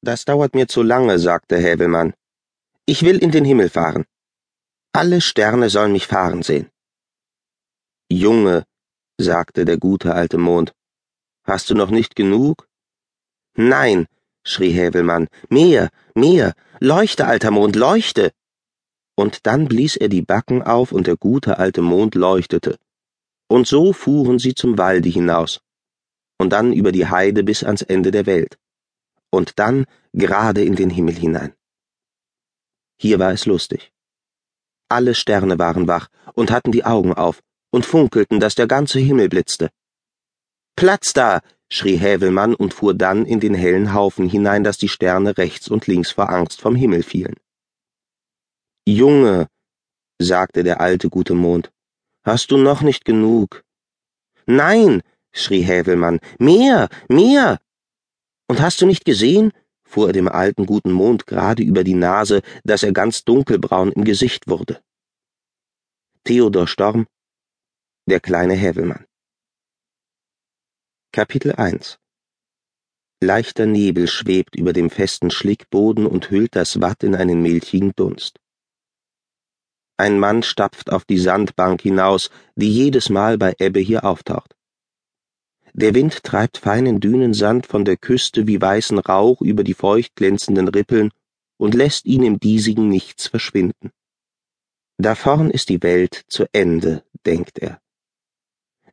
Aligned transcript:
Das 0.00 0.24
dauert 0.24 0.54
mir 0.54 0.68
zu 0.68 0.82
lange, 0.82 1.18
sagte 1.18 1.56
Häwelmann. 1.56 2.14
Ich 2.86 3.02
will 3.02 3.18
in 3.18 3.32
den 3.32 3.44
Himmel 3.44 3.68
fahren. 3.68 4.04
Alle 4.92 5.20
Sterne 5.20 5.70
sollen 5.70 5.92
mich 5.92 6.06
fahren 6.06 6.42
sehen. 6.42 6.70
Junge, 8.10 8.64
sagte 9.18 9.64
der 9.64 9.76
gute 9.76 10.14
alte 10.14 10.38
Mond, 10.38 10.72
hast 11.44 11.68
du 11.68 11.74
noch 11.74 11.90
nicht 11.90 12.14
genug? 12.14 12.68
Nein, 13.54 14.06
schrie 14.44 14.70
Häwelmann, 14.70 15.28
mehr, 15.50 15.90
mehr, 16.14 16.54
leuchte, 16.80 17.26
alter 17.26 17.50
Mond, 17.50 17.76
leuchte! 17.76 18.32
Und 19.16 19.46
dann 19.46 19.66
blies 19.66 19.96
er 19.96 20.08
die 20.08 20.22
Backen 20.22 20.62
auf 20.62 20.92
und 20.92 21.08
der 21.08 21.16
gute 21.16 21.58
alte 21.58 21.82
Mond 21.82 22.14
leuchtete. 22.14 22.78
Und 23.48 23.66
so 23.66 23.92
fuhren 23.92 24.38
sie 24.38 24.54
zum 24.54 24.78
Walde 24.78 25.08
hinaus, 25.08 25.60
und 26.38 26.50
dann 26.50 26.72
über 26.72 26.92
die 26.92 27.08
Heide 27.08 27.42
bis 27.42 27.64
ans 27.64 27.82
Ende 27.82 28.12
der 28.12 28.26
Welt 28.26 28.56
und 29.30 29.58
dann 29.58 29.84
gerade 30.12 30.64
in 30.64 30.76
den 30.76 30.90
Himmel 30.90 31.14
hinein. 31.14 31.54
Hier 33.00 33.18
war 33.18 33.32
es 33.32 33.46
lustig. 33.46 33.92
Alle 34.88 35.14
Sterne 35.14 35.58
waren 35.58 35.86
wach 35.86 36.08
und 36.34 36.50
hatten 36.50 36.72
die 36.72 36.84
Augen 36.84 37.12
auf 37.12 37.42
und 37.70 37.84
funkelten, 37.84 38.40
dass 38.40 38.54
der 38.54 38.66
ganze 38.66 38.98
Himmel 38.98 39.28
blitzte. 39.28 39.70
Platz 40.76 41.12
da! 41.12 41.40
schrie 41.70 41.96
Häwelmann 41.96 42.54
und 42.54 42.72
fuhr 42.72 42.94
dann 42.94 43.26
in 43.26 43.40
den 43.40 43.54
hellen 43.54 43.92
Haufen 43.92 44.28
hinein, 44.28 44.64
dass 44.64 44.78
die 44.78 44.88
Sterne 44.88 45.36
rechts 45.36 45.68
und 45.68 45.86
links 45.86 46.10
vor 46.10 46.30
Angst 46.30 46.60
vom 46.60 46.74
Himmel 46.74 47.02
fielen. 47.02 47.36
Junge, 48.86 49.48
sagte 50.18 50.62
der 50.64 50.80
alte 50.80 51.10
gute 51.10 51.34
Mond, 51.34 51.70
hast 52.24 52.50
du 52.50 52.56
noch 52.56 52.80
nicht 52.80 53.04
genug? 53.04 53.64
Nein, 54.46 55.02
schrie 55.30 55.62
Häwelmann, 55.62 56.20
mehr, 56.38 56.88
mehr! 57.08 57.58
Und 58.48 58.62
hast 58.62 58.80
du 58.80 58.86
nicht 58.86 59.04
gesehen, 59.04 59.52
fuhr 59.84 60.08
er 60.08 60.12
dem 60.14 60.26
alten 60.26 60.64
guten 60.64 60.90
Mond 60.90 61.26
gerade 61.26 61.62
über 61.62 61.84
die 61.84 61.94
Nase, 61.94 62.40
dass 62.64 62.82
er 62.82 62.92
ganz 62.92 63.24
dunkelbraun 63.24 63.92
im 63.92 64.04
Gesicht 64.04 64.48
wurde. 64.48 64.80
Theodor 66.24 66.66
Storm 66.66 67.06
Der 68.06 68.20
kleine 68.20 68.54
Hävelmann 68.54 69.04
Kapitel 71.12 71.52
1 71.52 71.98
Leichter 73.20 73.66
Nebel 73.66 74.06
schwebt 74.06 74.56
über 74.56 74.72
dem 74.72 74.90
festen 74.90 75.30
Schlickboden 75.30 76.06
und 76.06 76.30
hüllt 76.30 76.54
das 76.56 76.80
Watt 76.80 77.02
in 77.02 77.14
einen 77.14 77.42
milchigen 77.42 77.92
Dunst. 77.96 78.38
Ein 79.96 80.18
Mann 80.18 80.42
stapft 80.42 80.90
auf 80.90 81.04
die 81.04 81.18
Sandbank 81.18 81.82
hinaus, 81.82 82.30
die 82.54 82.72
jedes 82.72 83.08
Mal 83.10 83.36
bei 83.36 83.54
Ebbe 83.58 83.80
hier 83.80 84.04
auftaucht. 84.04 84.54
Der 85.78 85.94
Wind 85.94 86.24
treibt 86.24 86.58
feinen 86.58 86.98
Dünensand 86.98 87.64
von 87.64 87.84
der 87.84 87.96
Küste 87.96 88.48
wie 88.48 88.60
weißen 88.60 88.98
Rauch 88.98 89.40
über 89.40 89.62
die 89.62 89.74
feucht 89.74 90.16
glänzenden 90.16 90.66
Rippeln 90.66 91.12
und 91.56 91.72
lässt 91.72 92.04
ihn 92.04 92.24
im 92.24 92.40
diesigen 92.40 92.88
Nichts 92.88 93.28
verschwinden. 93.28 93.92
Da 94.96 95.14
vorn 95.14 95.52
ist 95.52 95.68
die 95.68 95.80
Welt 95.84 96.24
zu 96.26 96.46
Ende, 96.50 97.04
denkt 97.24 97.60
er. 97.60 97.80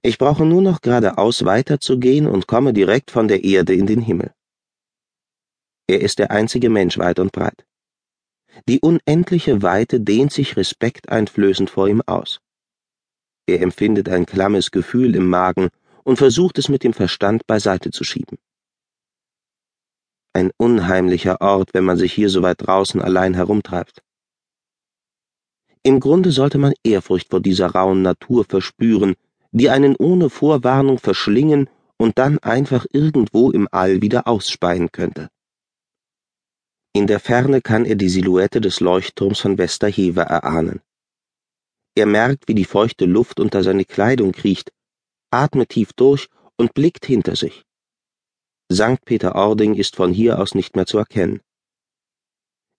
Ich 0.03 0.19
brauche 0.19 0.45
nur 0.45 0.61
noch 0.61 0.81
geradeaus 0.81 1.44
weiterzugehen 1.44 2.28
und 2.28 2.45
komme 2.45 2.72
direkt 2.72 3.09
von 3.09 3.28
der 3.28 3.44
Erde 3.44 3.73
in 3.73 3.88
den 3.88 4.02
Himmel. 4.02 4.36
Er 5.88 6.02
ist 6.02 6.19
der 6.19 6.30
einzige 6.30 6.69
Mensch 6.69 7.00
weit 7.00 7.17
und 7.17 7.31
breit. 7.31 7.66
Die 8.69 8.80
unendliche 8.80 9.63
Weite 9.63 10.02
dehnt 10.02 10.31
sich 10.31 10.56
respekteinflößend 10.56 11.72
vor 11.72 11.88
ihm 11.88 12.03
aus. 12.06 12.41
Er 13.47 13.63
empfindet 13.63 14.08
ein 14.08 14.28
klammes 14.28 14.69
Gefühl 14.69 15.16
im 15.16 15.28
Magen 15.28 15.72
und 16.06 16.17
versucht 16.17 16.58
es 16.58 16.70
mit 16.70 16.84
dem 16.84 16.94
Verstand 16.94 17.45
beiseite 17.48 17.92
zu 17.92 18.03
schieben. 18.03 18.38
Ein 20.34 20.52
unheimlicher 20.58 21.42
Ort, 21.42 21.73
wenn 21.73 21.84
man 21.84 21.97
sich 21.97 22.14
hier 22.14 22.30
so 22.30 22.42
weit 22.42 22.66
draußen 22.66 23.02
allein 23.02 23.34
herumtreibt. 23.34 24.03
Im 25.84 26.00
Grunde 26.00 26.31
sollte 26.31 26.58
man 26.58 26.73
Ehrfurcht 26.84 27.30
vor 27.30 27.42
dieser 27.42 27.67
rauen 27.67 28.02
Natur 28.02 28.44
verspüren, 28.44 29.16
die 29.52 29.69
einen 29.69 29.96
ohne 29.96 30.30
Vorwarnung 30.30 31.00
verschlingen 31.00 31.69
und 31.97 32.18
dann 32.18 32.40
einfach 32.40 32.85
irgendwo 32.91 33.51
im 33.51 33.68
All 33.72 34.01
wieder 34.01 34.28
ausspeien 34.28 34.91
könnte. 34.91 35.30
In 36.94 37.07
der 37.07 37.19
Ferne 37.19 37.62
kann 37.62 37.85
er 37.85 37.96
die 37.96 38.09
Silhouette 38.09 38.62
des 38.62 38.80
Leuchtturms 38.80 39.40
von 39.40 39.57
Westerhever 39.57 40.24
erahnen. 40.24 40.81
Er 41.96 42.06
merkt, 42.06 42.47
wie 42.47 42.56
die 42.56 42.66
feuchte 42.66 43.06
Luft 43.06 43.40
unter 43.40 43.63
seine 43.63 43.85
Kleidung 43.85 44.34
kriecht, 44.34 44.72
atmet 45.35 45.69
tief 45.69 45.94
durch 45.94 46.28
und 46.57 46.73
blickt 46.73 47.06
hinter 47.06 47.35
sich. 47.35 47.63
St. 48.72 49.03
Peter-Ording 49.06 49.75
ist 49.75 49.96
von 49.96 50.12
hier 50.12 50.40
aus 50.40 50.56
nicht 50.56 50.75
mehr 50.75 50.85
zu 50.85 50.97
erkennen. 50.97 51.41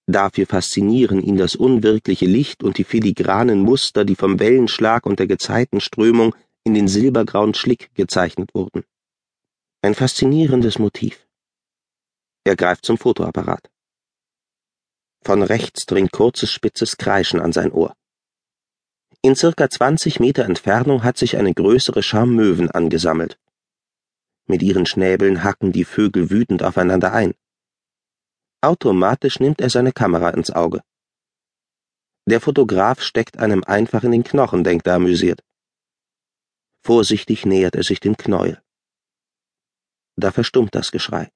Dafür 0.08 0.46
faszinieren 0.46 1.20
ihn 1.20 1.36
das 1.36 1.56
unwirkliche 1.56 2.26
Licht 2.26 2.62
und 2.62 2.78
die 2.78 2.84
filigranen 2.84 3.60
Muster, 3.60 4.04
die 4.04 4.14
vom 4.14 4.38
Wellenschlag 4.38 5.04
und 5.04 5.18
der 5.18 5.26
Gezeitenströmung 5.26 6.34
in 6.64 6.74
den 6.74 6.88
silbergrauen 6.88 7.54
Schlick 7.54 7.92
gezeichnet 7.94 8.54
wurden. 8.54 8.84
Ein 9.82 9.94
faszinierendes 9.94 10.78
Motiv. 10.78 11.26
Er 12.44 12.56
greift 12.56 12.84
zum 12.84 12.98
Fotoapparat. 12.98 13.68
Von 15.24 15.42
rechts 15.42 15.86
dringt 15.86 16.12
kurzes 16.12 16.52
spitzes 16.52 16.96
Kreischen 16.96 17.40
an 17.40 17.52
sein 17.52 17.72
Ohr. 17.72 17.94
In 19.22 19.34
circa 19.34 19.68
20 19.68 20.20
Meter 20.20 20.44
Entfernung 20.44 21.02
hat 21.02 21.16
sich 21.16 21.36
eine 21.36 21.52
größere 21.52 22.02
Schar 22.02 22.26
Möwen 22.26 22.70
angesammelt. 22.70 23.38
Mit 24.46 24.62
ihren 24.62 24.86
Schnäbeln 24.86 25.42
hacken 25.42 25.72
die 25.72 25.84
Vögel 25.84 26.30
wütend 26.30 26.62
aufeinander 26.62 27.12
ein. 27.12 27.34
Automatisch 28.60 29.40
nimmt 29.40 29.60
er 29.60 29.70
seine 29.70 29.92
Kamera 29.92 30.30
ins 30.30 30.50
Auge. 30.50 30.82
Der 32.28 32.40
Fotograf 32.40 33.02
steckt 33.02 33.38
einem 33.38 33.64
einfach 33.64 34.04
in 34.04 34.12
den 34.12 34.24
Knochen, 34.24 34.64
denkt 34.64 34.86
er 34.86 34.94
amüsiert. 34.94 35.42
Vorsichtig 36.82 37.46
nähert 37.46 37.74
er 37.74 37.82
sich 37.82 38.00
dem 38.00 38.16
Knäuel. 38.16 38.62
Da 40.16 40.30
verstummt 40.32 40.74
das 40.74 40.92
Geschrei. 40.92 41.30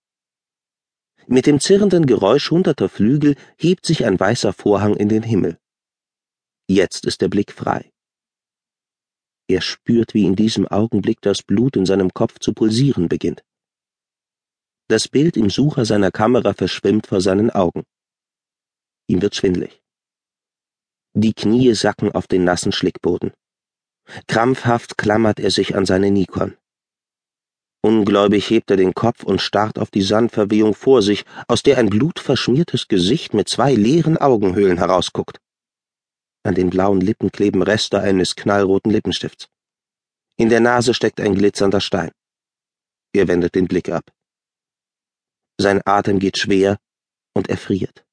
Mit 1.26 1.46
dem 1.46 1.60
zirrenden 1.60 2.06
Geräusch 2.06 2.50
hunderter 2.50 2.88
Flügel 2.88 3.36
hebt 3.56 3.84
sich 3.84 4.04
ein 4.04 4.18
weißer 4.18 4.52
Vorhang 4.52 4.96
in 4.96 5.08
den 5.08 5.22
Himmel. 5.22 5.58
Jetzt 6.72 7.04
ist 7.04 7.20
der 7.20 7.26
Blick 7.26 7.50
frei. 7.50 7.90
Er 9.48 9.60
spürt, 9.60 10.14
wie 10.14 10.24
in 10.24 10.36
diesem 10.36 10.68
Augenblick 10.68 11.20
das 11.20 11.42
Blut 11.42 11.74
in 11.74 11.84
seinem 11.84 12.14
Kopf 12.14 12.38
zu 12.38 12.52
pulsieren 12.52 13.08
beginnt. 13.08 13.42
Das 14.86 15.08
Bild 15.08 15.36
im 15.36 15.50
Sucher 15.50 15.84
seiner 15.84 16.12
Kamera 16.12 16.52
verschwimmt 16.52 17.08
vor 17.08 17.20
seinen 17.20 17.50
Augen. 17.50 17.82
Ihm 19.08 19.20
wird 19.20 19.34
schwindlig. 19.34 19.82
Die 21.12 21.32
Knie 21.32 21.74
sacken 21.74 22.12
auf 22.12 22.28
den 22.28 22.44
nassen 22.44 22.70
Schlickboden. 22.70 23.32
Krampfhaft 24.28 24.96
klammert 24.96 25.40
er 25.40 25.50
sich 25.50 25.74
an 25.74 25.86
seine 25.86 26.12
Nikon. 26.12 26.56
Ungläubig 27.82 28.48
hebt 28.48 28.70
er 28.70 28.76
den 28.76 28.94
Kopf 28.94 29.24
und 29.24 29.40
starrt 29.40 29.80
auf 29.80 29.90
die 29.90 30.02
Sandverwehung 30.02 30.74
vor 30.74 31.02
sich, 31.02 31.24
aus 31.48 31.64
der 31.64 31.78
ein 31.78 31.90
blutverschmiertes 31.90 32.86
Gesicht 32.86 33.34
mit 33.34 33.48
zwei 33.48 33.74
leeren 33.74 34.18
Augenhöhlen 34.18 34.78
herausguckt. 34.78 35.40
An 36.42 36.54
den 36.54 36.70
blauen 36.70 37.00
Lippen 37.00 37.30
kleben 37.30 37.62
Reste 37.62 38.00
eines 38.00 38.34
knallroten 38.34 38.90
Lippenstifts. 38.90 39.48
In 40.36 40.48
der 40.48 40.60
Nase 40.60 40.94
steckt 40.94 41.20
ein 41.20 41.34
glitzernder 41.34 41.80
Stein. 41.80 42.12
Er 43.12 43.28
wendet 43.28 43.54
den 43.54 43.68
Blick 43.68 43.90
ab. 43.90 44.10
Sein 45.58 45.82
Atem 45.84 46.18
geht 46.18 46.38
schwer 46.38 46.78
und 47.34 47.50
er 47.50 47.58
friert. 47.58 48.06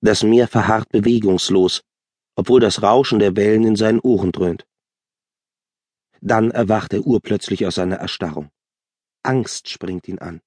Das 0.00 0.24
Meer 0.24 0.48
verharrt 0.48 0.88
bewegungslos, 0.88 1.82
obwohl 2.36 2.60
das 2.60 2.82
Rauschen 2.82 3.20
der 3.20 3.36
Wellen 3.36 3.64
in 3.64 3.76
seinen 3.76 4.00
Ohren 4.00 4.32
dröhnt. 4.32 4.66
Dann 6.20 6.50
erwacht 6.50 6.92
er 6.92 7.06
urplötzlich 7.06 7.66
aus 7.66 7.76
seiner 7.76 7.96
Erstarrung. 7.96 8.50
Angst 9.22 9.68
springt 9.68 10.08
ihn 10.08 10.18
an. 10.18 10.40